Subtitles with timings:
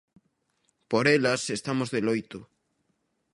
[0.91, 2.39] Por elas estamos de loito.